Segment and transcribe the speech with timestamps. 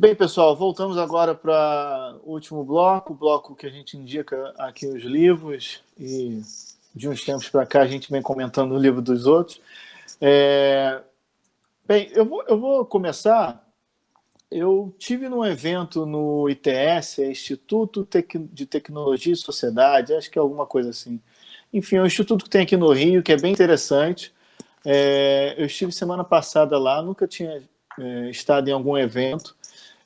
[0.00, 4.86] Bem, pessoal, voltamos agora para o último bloco, o bloco que a gente indica aqui
[4.86, 6.40] os livros e
[6.94, 9.60] de uns tempos para cá a gente vem comentando o livro dos outros.
[10.20, 11.00] É...
[11.84, 13.68] Bem, eu vou, eu vou começar.
[14.48, 18.06] Eu tive num evento no ITS, é Instituto
[18.52, 21.20] de Tecnologia e Sociedade, acho que é alguma coisa assim.
[21.72, 24.32] Enfim, é um instituto que tem aqui no Rio, que é bem interessante.
[24.86, 25.56] É...
[25.58, 27.60] eu estive semana passada lá, nunca tinha
[27.98, 29.57] é, estado em algum evento.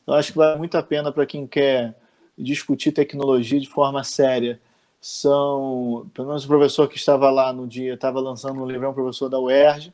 [0.06, 1.94] Eu acho que vale muito a pena para quem quer
[2.36, 4.60] discutir tecnologia de forma séria.
[5.00, 8.88] São, pelo menos o professor que estava lá no dia, estava lançando um livro, é
[8.88, 9.92] um professor da UERJ.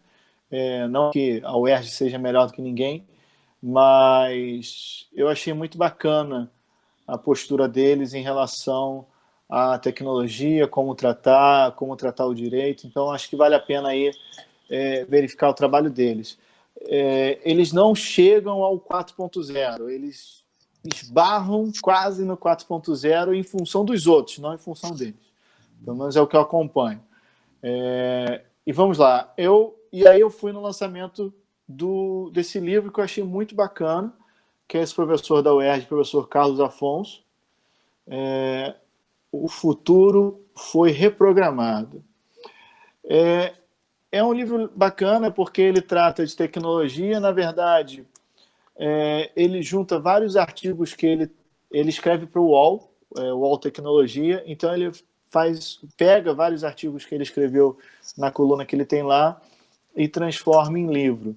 [0.50, 3.06] É, não que a UERJ seja melhor do que ninguém,
[3.62, 6.50] mas eu achei muito bacana
[7.06, 9.06] a postura deles em relação
[9.48, 12.86] à tecnologia, como tratar, como tratar o direito.
[12.86, 14.10] Então, acho que vale a pena aí
[14.70, 16.38] é, verificar o trabalho deles
[16.82, 20.44] é, eles não chegam ao 4.0, eles
[20.84, 25.28] esbarram quase no 4.0 em função dos outros, não em função deles.
[25.84, 27.02] Pelo menos é o que eu acompanho.
[27.62, 29.32] É, e vamos lá.
[29.36, 31.32] Eu e aí eu fui no lançamento
[31.66, 34.12] do desse livro que eu achei muito bacana,
[34.66, 37.24] que é esse professor da UERJ, professor Carlos Afonso.
[38.06, 38.74] É,
[39.30, 42.02] o futuro foi reprogramado.
[43.04, 43.54] É,
[44.10, 48.06] é um livro bacana porque ele trata de tecnologia, na verdade,
[48.76, 51.30] é, ele junta vários artigos que ele,
[51.70, 54.92] ele escreve para o UOL, é, UOL Tecnologia, então ele
[55.30, 57.76] faz pega vários artigos que ele escreveu
[58.16, 59.40] na coluna que ele tem lá
[59.94, 61.36] e transforma em livro.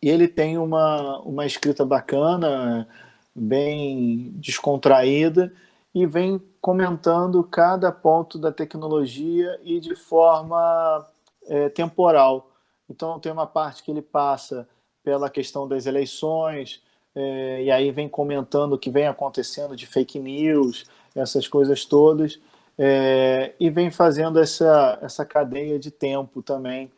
[0.00, 2.86] E ele tem uma, uma escrita bacana,
[3.34, 5.52] bem descontraída,
[5.94, 11.06] e vem comentando cada ponto da tecnologia e de forma
[11.48, 12.50] é, temporal.
[12.88, 14.68] Então, tem uma parte que ele passa
[15.02, 16.82] pela questão das eleições,
[17.14, 20.84] é, e aí vem comentando o que vem acontecendo de fake news,
[21.14, 22.40] essas coisas todas,
[22.76, 26.90] é, e vem fazendo essa, essa cadeia de tempo também.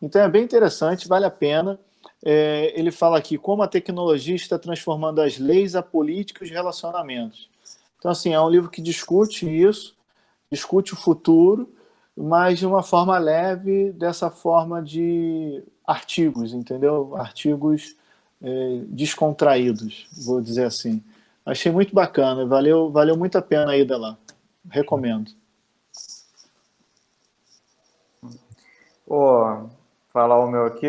[0.00, 1.78] Então, é bem interessante, vale a pena.
[2.24, 6.50] É, ele fala aqui como a tecnologia está transformando as leis, a política e os
[6.50, 7.50] relacionamentos.
[7.98, 9.96] Então, assim, é um livro que discute isso,
[10.50, 11.68] discute o futuro,
[12.20, 17.14] mas de uma forma leve, dessa forma de artigos, entendeu?
[17.16, 17.96] Artigos
[18.42, 21.02] é, descontraídos, vou dizer assim.
[21.46, 24.18] Achei muito bacana, valeu, valeu muito a pena a ida lá.
[24.68, 25.30] Recomendo.
[29.06, 29.70] Vou
[30.08, 30.88] falar o meu aqui.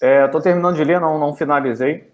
[0.00, 2.10] Estou é, terminando de ler, não, não finalizei.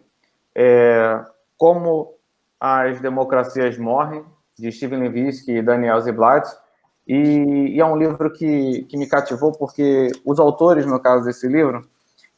[0.52, 1.24] É,
[1.56, 2.12] Como
[2.58, 4.24] as Democracias Morrem,
[4.58, 6.48] de Steven Levitsky e Daniel Ziblatt
[7.06, 11.46] e, e, é um livro que, que me cativou porque os autores, no caso desse
[11.46, 11.86] livro,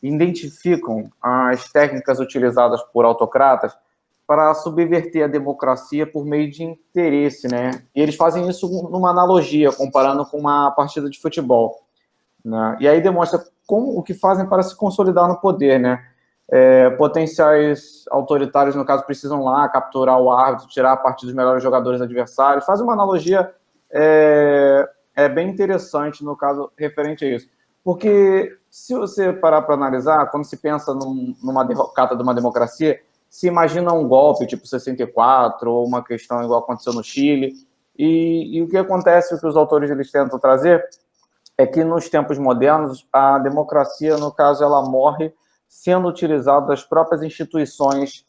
[0.02, 3.72] identificam as técnicas utilizadas por autocratas
[4.26, 7.70] para subverter a democracia por meio de interesse, né?
[7.96, 11.80] E eles fazem isso numa analogia, comparando com uma partida de futebol.
[12.44, 12.76] Né?
[12.78, 16.04] E aí demonstra como o que fazem para se consolidar no poder, né?
[16.50, 21.62] É, potenciais autoritários, no caso, precisam lá capturar o árbitro, tirar a partir dos melhores
[21.62, 22.66] jogadores adversários.
[22.66, 23.50] Faz uma analogia
[23.90, 27.48] é, é bem interessante no caso referente a isso.
[27.82, 33.00] Porque se você parar para analisar, quando se pensa num, numa derrocada de uma democracia,
[33.30, 37.54] se imagina um golpe tipo 64 ou uma questão igual aconteceu no Chile.
[37.96, 40.84] E, e o que acontece, o que os autores eles tentam trazer,
[41.56, 45.32] é que nos tempos modernos a democracia, no caso, ela morre
[45.66, 48.24] sendo utilizada das próprias instituições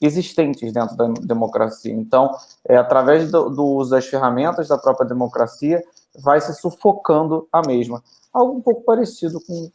[0.00, 1.92] existentes dentro da democracia.
[1.92, 2.30] Então,
[2.68, 5.82] é, através do, do uso das ferramentas da própria democracia,
[6.18, 8.02] vai se sufocando a mesma.
[8.32, 9.72] Algo um pouco parecido com o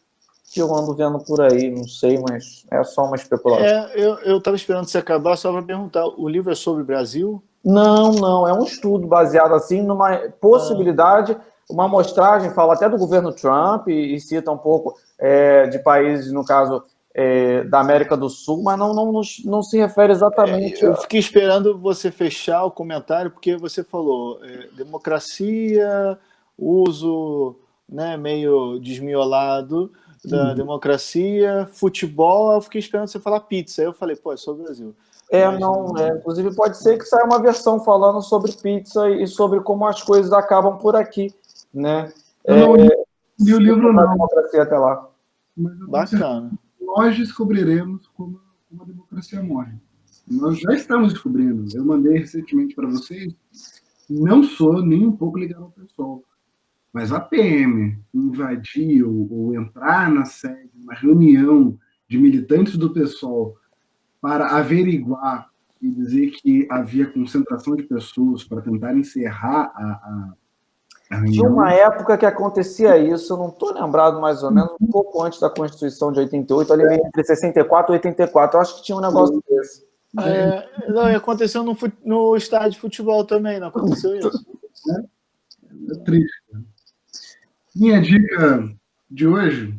[0.51, 3.65] que eu ando vendo por aí, não sei, mas é só uma especulação.
[3.65, 3.91] É,
[4.25, 7.41] eu estava esperando você acabar só para perguntar, o livro é sobre o Brasil?
[7.63, 11.41] Não, não, é um estudo baseado assim numa possibilidade, ah.
[11.69, 16.33] uma amostragem, fala até do governo Trump e, e cita um pouco é, de países,
[16.33, 20.83] no caso, é, da América do Sul, mas não, não, não, se refere exatamente.
[20.83, 26.17] É, eu fiquei esperando você fechar o comentário, porque você falou é, democracia,
[26.57, 27.55] uso
[27.87, 29.91] né, meio desmiolado
[30.23, 30.55] da hum.
[30.55, 33.81] democracia, futebol, eu fiquei esperando você falar pizza.
[33.81, 34.95] Aí eu falei, pô, é sobre o Brasil.
[35.29, 39.25] É, mas, não, é, inclusive pode ser que saia uma versão falando sobre pizza e
[39.25, 41.33] sobre como as coisas acabam por aqui,
[41.73, 42.11] né?
[42.43, 42.89] Eu não li,
[43.39, 44.09] li o livro não.
[44.09, 45.07] Democracia até lá.
[45.55, 46.51] Bacana
[46.95, 49.73] nós descobriremos como, como a democracia morre.
[50.29, 51.65] Nós já estamos descobrindo.
[51.73, 53.33] Eu mandei recentemente para vocês.
[54.09, 56.23] Não sou nem um pouco ligado ao pessoal.
[56.91, 61.79] Mas a PM invadir ou, ou entrar na sede, uma reunião
[62.09, 63.55] de militantes do pessoal
[64.19, 65.49] para averiguar
[65.81, 70.33] e dizer que havia concentração de pessoas para tentar encerrar a, a
[71.29, 75.21] Tinha uma época que acontecia isso, eu não estou lembrado mais ou menos, um pouco
[75.21, 79.01] antes da Constituição de 88, ali entre 64 e 84, eu acho que tinha um
[79.01, 79.85] negócio desse.
[80.19, 84.31] É, não, aconteceu no, no estádio de futebol também, não aconteceu isso.
[84.89, 86.31] É, é triste.
[87.75, 88.69] Minha dica
[89.09, 89.77] de hoje,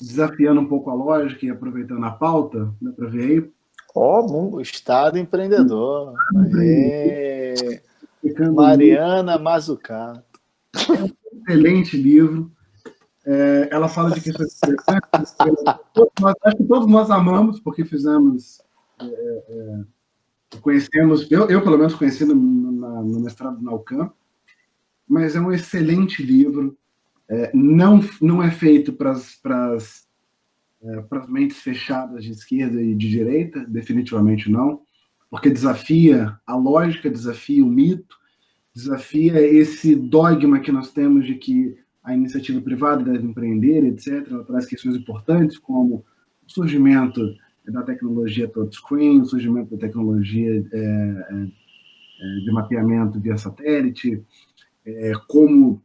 [0.00, 3.52] desafiando um pouco a lógica e aproveitando a pauta, dá para ver aí,
[3.94, 6.14] Ó, o Estado empreendedor.
[6.60, 7.80] É.
[8.52, 10.40] Mariana Mazucato.
[10.74, 12.50] É um excelente livro.
[13.26, 15.36] É, ela fala de questões interessantes.
[16.44, 18.60] acho que todos nós amamos, porque fizemos.
[19.00, 24.10] É, é, conhecemos, eu, eu, pelo menos conheci no, na, no mestrado na UCAM,
[25.08, 26.76] mas é um excelente livro.
[27.28, 30.04] É, não, não é feito para as
[30.84, 34.82] é, para as mentes fechadas de esquerda e de direita, definitivamente não,
[35.34, 38.16] porque desafia a lógica, desafia o mito,
[38.72, 44.28] desafia esse dogma que nós temos de que a iniciativa privada deve empreender, etc.
[44.30, 46.04] Ela traz questões importantes como
[46.46, 47.34] o surgimento
[47.66, 54.24] da tecnologia touchscreen, o surgimento da tecnologia é, é, é, de mapeamento via satélite,
[54.86, 55.82] é, como,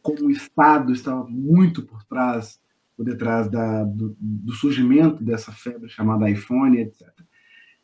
[0.00, 2.58] como o Estado estava muito por trás
[2.96, 7.15] por detrás da, do, do, surgimento dessa febre chamada iPhone, etc.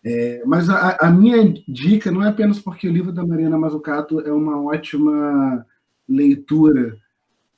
[0.05, 4.21] É, mas a, a, minha dica não é apenas porque o livro da Mariana Mazzucato
[4.21, 5.65] é uma ótima
[6.09, 6.99] leitura,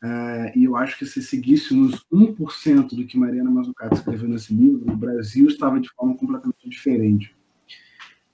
[0.03, 4.93] uh, e eu acho que se seguíssemos 1% do que Mariana Mazzucato escreveu nesse livro,
[4.93, 7.35] o Brasil estava de forma completamente diferente.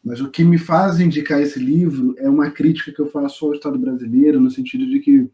[0.04, 3.54] Mas o que me faz indicar esse livro é uma crítica que eu faço ao
[3.54, 5.30] Estado brasileiro, no sentido de que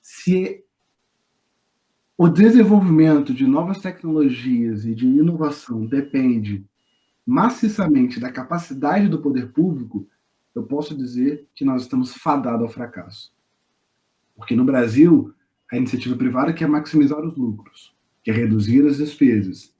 [0.00, 0.64] se
[2.18, 6.64] o desenvolvimento de novas tecnologias e de inovação depende
[7.26, 10.06] maciçamente da capacidade do poder público,
[10.54, 13.32] eu posso dizer que nós estamos fadados ao fracasso.
[14.34, 15.32] Porque no Brasil,
[15.70, 19.74] a iniciativa privada quer maximizar os lucros, quer reduzir as despesas.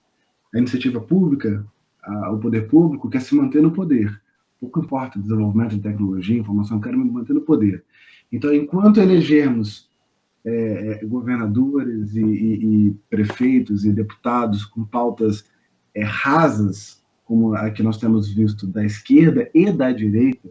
[0.54, 1.66] A iniciativa pública,
[2.02, 4.20] a, o poder público, quer se manter no poder.
[4.60, 7.84] Pouco importa o desenvolvimento de tecnologia, informação, quer me manter no poder.
[8.30, 9.90] Então, enquanto elegermos
[10.44, 15.44] é, é, governadores e, e, e, prefeitos e deputados com pautas
[15.94, 17.01] é, rasas,
[17.32, 20.50] como a que nós temos visto da esquerda e da direita,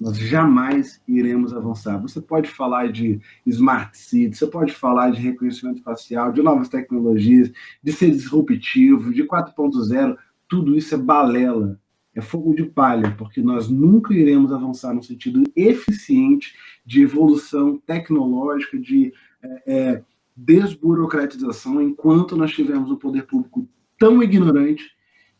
[0.00, 2.00] nós jamais iremos avançar.
[2.00, 7.52] Você pode falar de smart city, você pode falar de reconhecimento facial, de novas tecnologias,
[7.82, 10.16] de ser disruptivo, de 4.0,
[10.48, 11.78] tudo isso é balela
[12.14, 18.78] é fogo de palha, porque nós nunca iremos avançar no sentido eficiente de evolução tecnológica,
[18.78, 20.02] de é, é,
[20.34, 23.68] desburocratização, enquanto nós tivermos um poder público
[23.98, 24.95] tão ignorante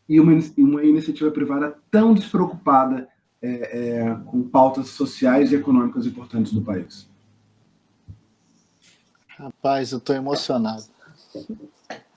[0.07, 3.07] e uma, uma iniciativa privada tão despreocupada
[3.41, 7.07] é, é, com pautas sociais e econômicas importantes do país.
[9.27, 10.83] Rapaz, eu estou emocionado.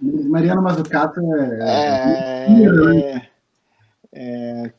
[0.01, 3.31] Mariana Mazzucato é, é, é
[4.13, 4.73] é,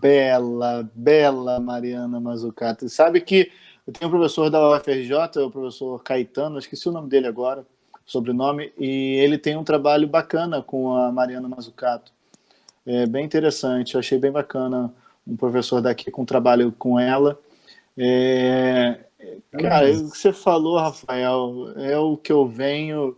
[0.00, 2.88] bela, bela Mariana Mazzucato.
[2.88, 3.50] Sabe que
[3.86, 7.64] eu tenho um professor da UFRJ, o professor Caetano, esqueci o nome dele agora,
[8.04, 12.12] sobrenome, e ele tem um trabalho bacana com a Mariana Mazzucato.
[12.90, 14.90] É bem interessante, eu achei bem bacana
[15.26, 17.38] um professor daqui com trabalho com ela.
[17.98, 18.98] É,
[19.52, 23.14] cara, o que você falou, Rafael, é o que eu venho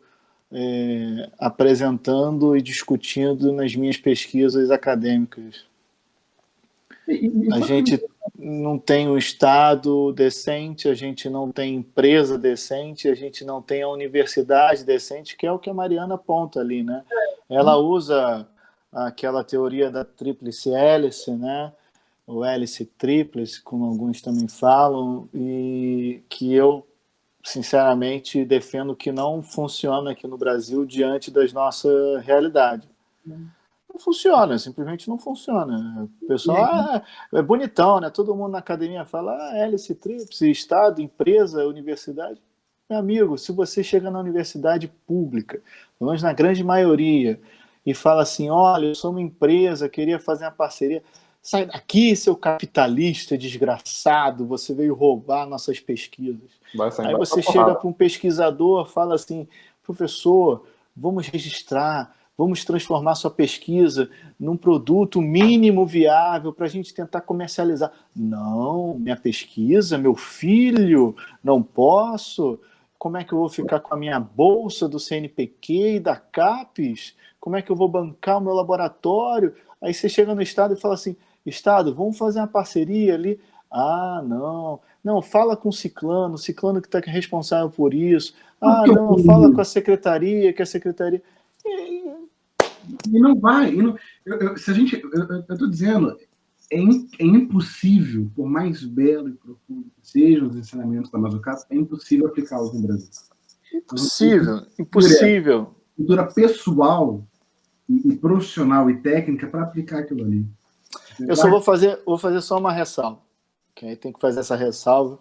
[0.51, 5.65] é, apresentando e discutindo nas minhas pesquisas acadêmicas.
[7.53, 8.03] A gente
[8.37, 13.83] não tem um Estado decente, a gente não tem empresa decente, a gente não tem
[13.83, 17.05] a universidade decente, que é o que a Mariana aponta ali, né?
[17.49, 18.49] Ela usa
[18.93, 21.73] aquela teoria da tríplice hélice, né?
[22.27, 26.87] O hélice tríplice, como alguns também falam, e que eu
[27.45, 31.89] sinceramente, defendo que não funciona aqui no Brasil diante das nossa
[32.21, 32.89] realidade.
[33.27, 36.09] Não funciona, simplesmente não funciona.
[36.23, 37.03] O pessoal ah,
[37.35, 38.11] é bonitão, né?
[38.11, 42.41] Todo mundo na academia fala ah, hélice, tríplice, Estado, empresa, universidade.
[42.89, 45.61] Meu amigo, se você chega na universidade pública,
[45.99, 47.41] pelo menos na grande maioria,
[47.85, 51.03] e fala assim: olha, eu sou uma empresa, queria fazer uma parceria.
[51.43, 56.51] Sai daqui, seu capitalista desgraçado, você veio roubar nossas pesquisas.
[56.99, 59.49] Aí você chega para um pesquisador, fala assim,
[59.83, 67.23] professor, vamos registrar, vamos transformar sua pesquisa num produto mínimo viável para a gente tentar
[67.23, 67.91] comercializar.
[68.15, 72.61] Não, minha pesquisa, meu filho, não posso.
[72.99, 77.15] Como é que eu vou ficar com a minha bolsa do CNPq e da CAPES?
[77.41, 79.55] Como é que eu vou bancar o meu laboratório?
[79.81, 83.41] Aí você chega no Estado e fala assim: Estado, vamos fazer uma parceria ali.
[83.71, 84.81] Ah, não.
[85.03, 88.35] Não, fala com o ciclano, o ciclano que está responsável por isso.
[88.61, 91.23] Ah, não, fala com a secretaria, que a secretaria.
[91.65, 93.73] E, não vai.
[93.73, 95.01] E não, eu, eu, se a gente.
[95.03, 96.19] Eu estou dizendo,
[96.71, 101.65] é, in, é, impossível, por mais belo e profundo que sejam os ensinamentos da Mazzucato,
[101.71, 103.09] é impossível aplicá-los no Brasil.
[103.73, 105.75] Impossível, impossível.
[105.97, 107.25] Cultura pessoal
[107.91, 110.47] e, profissional e técnica para aplicar aquilo ali.
[111.19, 113.21] Eu só vou fazer, vou fazer só uma ressalva.
[113.83, 115.19] Aí tem que fazer essa ressalva,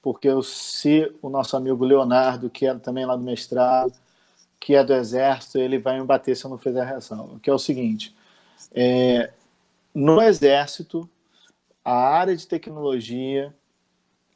[0.00, 3.92] porque eu, se o nosso amigo Leonardo, que é também lá do mestrado,
[4.60, 7.38] que é do Exército, ele vai me bater se eu não fizer a ressalva.
[7.40, 8.14] Que é o seguinte:
[8.72, 9.32] é,
[9.94, 11.08] no Exército,
[11.84, 13.54] a área de tecnologia,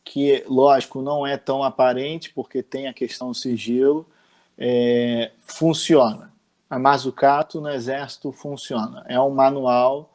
[0.05, 4.07] que lógico não é tão aparente, porque tem a questão do sigilo,
[4.59, 6.30] é, funciona.
[6.71, 9.05] A Mazucato no Exército funciona.
[9.09, 10.15] É um manual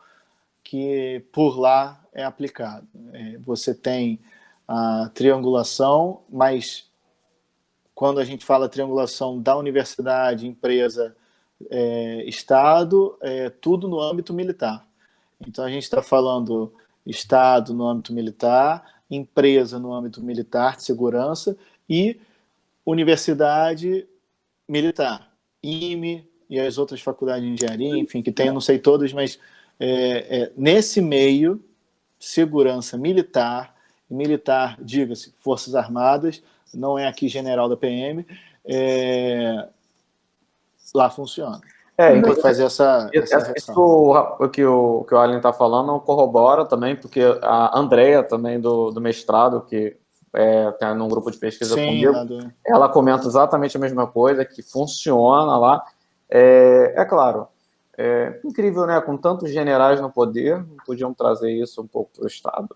[0.63, 2.87] que por lá é aplicado.
[3.11, 4.21] É, você tem
[4.65, 6.89] a triangulação, mas
[7.93, 11.13] quando a gente fala triangulação da universidade, empresa,
[11.69, 14.87] é, Estado, é tudo no âmbito militar.
[15.45, 16.73] Então a gente está falando
[17.05, 21.57] Estado no âmbito militar, empresa no âmbito militar de segurança
[21.87, 22.19] e
[22.85, 24.07] universidade
[24.67, 25.29] militar,
[25.61, 29.37] IME e as outras faculdades de engenharia, enfim, que tem, não sei todas, mas
[29.79, 31.61] é, é, nesse meio,
[32.19, 33.75] segurança militar,
[34.09, 36.41] militar, diga-se, Forças Armadas,
[36.73, 38.25] não é aqui general da PM,
[38.65, 39.67] é,
[40.93, 41.59] lá funciona.
[41.97, 43.09] É, tem que fazer essa.
[43.13, 48.21] essa isso o que o, que o Allen está falando corrobora também, porque a Andrea,
[48.21, 49.95] também do, do mestrado, que
[50.33, 52.51] é, tem num grupo de pesquisa Sim, comigo, do...
[52.65, 55.83] ela comenta exatamente a mesma coisa, que funciona lá.
[56.29, 57.47] É, é claro,
[57.97, 58.99] é incrível, né?
[59.01, 62.75] Com tantos generais no poder, podiam trazer isso um pouco para o Estado.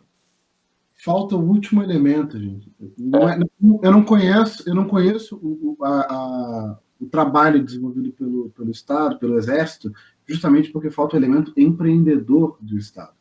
[1.03, 2.71] Falta o último elemento, gente.
[2.97, 3.39] Não é,
[3.81, 9.17] eu não conheço, eu não conheço o, a, a, o trabalho desenvolvido pelo, pelo Estado,
[9.17, 9.91] pelo Exército,
[10.27, 13.13] justamente porque falta o elemento empreendedor do Estado.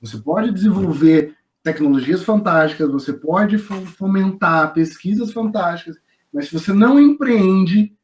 [0.00, 5.96] Você pode desenvolver tecnologias fantásticas, você pode fomentar pesquisas fantásticas,
[6.32, 7.96] mas se você não empreende,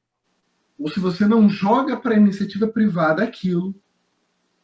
[0.81, 3.75] ou se você não joga para a iniciativa privada aquilo,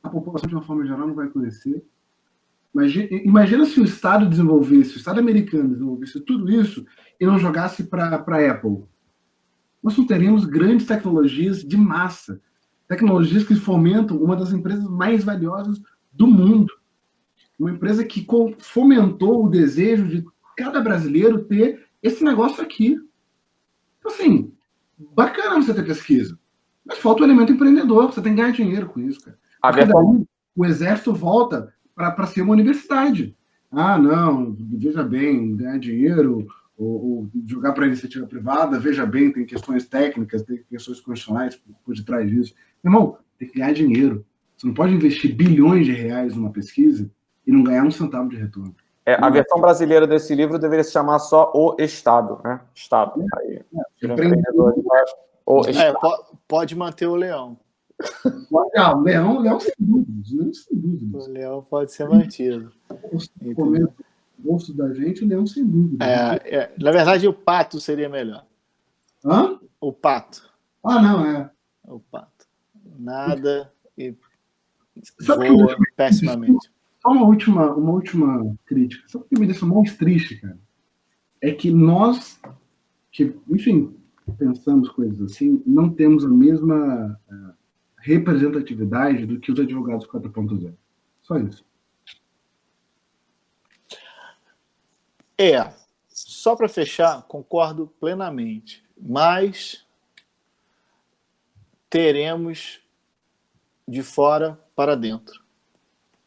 [0.03, 1.85] a população, de uma forma geral, não vai conhecer.
[2.75, 6.87] Imagina, imagina se o Estado desenvolvesse, o Estado americano desenvolvesse tudo isso
[7.21, 8.85] e não jogasse para a Apple.
[9.83, 12.41] Nós não teríamos grandes tecnologias de massa,
[12.89, 15.81] tecnologias que fomentam uma das empresas mais valiosas
[16.11, 16.73] do mundo.
[17.59, 18.27] Uma empresa que
[18.59, 20.25] fomentou o desejo de
[20.57, 22.99] cada brasileiro ter esse negócio aqui.
[23.99, 24.56] Então, assim,
[24.99, 26.39] bacana você ter pesquisa.
[26.85, 29.39] Mas falta o elemento empreendedor, você tem que ganhar dinheiro com isso, cara.
[29.61, 33.37] Porque daí, o exército volta para ser uma universidade.
[33.71, 39.33] Ah, não, veja bem, ganhar dinheiro ou, ou jogar para a iniciativa privada, veja bem,
[39.33, 42.55] tem questões técnicas, tem questões constitucionais por, por detrás disso.
[42.85, 44.25] Irmão, tem que ganhar dinheiro.
[44.57, 47.11] Você não pode investir bilhões de reais numa pesquisa
[47.47, 48.75] e não ganhar um centavo de retorno.
[49.07, 52.61] É, a versão brasileira desse livro deveria se chamar só O Estado, né?
[52.75, 53.23] Estado.
[53.23, 54.11] É, Aí, é,
[55.47, 55.95] o é,
[56.49, 57.57] pode manter o leão.
[58.77, 61.27] Ah, o leão, o leão sem dúvidas, leão sem dúvidas.
[61.27, 62.73] O leão pode ser mantido.
[62.91, 66.05] O bolso da gente, o leão sem dúvida.
[66.05, 68.45] É, é, na verdade, o pato seria melhor.
[69.25, 69.59] Hã?
[69.81, 70.51] O pato.
[70.83, 71.51] Ah, não, é.
[71.85, 72.47] O pato.
[72.99, 74.15] Nada e
[75.21, 76.71] Sabe voa que pessimamente.
[77.07, 79.17] Só uma última, uma última crítica.
[79.17, 80.59] O que me deixa mais triste, cara?
[81.41, 82.41] É que nós,
[83.13, 83.97] que, enfim,
[84.37, 87.55] pensamos coisas assim, não temos a mesma uh,
[87.99, 90.75] representatividade do que os advogados 4.0.
[91.23, 91.65] Só isso.
[95.39, 95.73] É,
[96.09, 99.87] só para fechar, concordo plenamente, mas
[101.89, 102.81] teremos
[103.87, 105.41] de fora para dentro.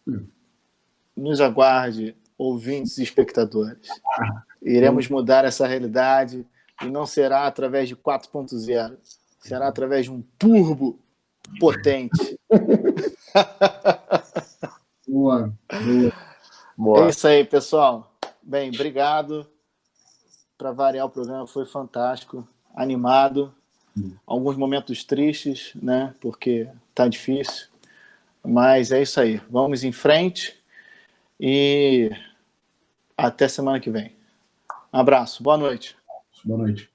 [0.08, 0.26] Hum
[1.20, 3.88] nos aguarde, ouvintes e espectadores.
[4.62, 6.46] Iremos mudar essa realidade
[6.82, 8.98] e não será através de 4.0,
[9.40, 11.00] será através de um turbo
[11.60, 12.40] potente.
[15.08, 15.54] boa,
[16.78, 17.06] boa.
[17.06, 18.14] É isso aí, pessoal.
[18.42, 19.46] Bem, obrigado.
[20.58, 23.54] Para variar o programa foi fantástico, animado.
[24.26, 26.14] Alguns momentos tristes, né?
[26.22, 27.68] Porque tá difícil.
[28.44, 29.42] Mas é isso aí.
[29.50, 30.59] Vamos em frente.
[31.40, 32.12] E
[33.18, 34.16] até semana que vem.
[34.92, 35.96] Um abraço, boa noite.
[36.44, 36.90] Boa noite.